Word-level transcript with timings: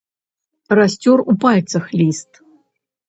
Расцёр 0.79 1.23
у 1.33 1.37
пальцах 1.43 1.85
ліст. 2.01 2.31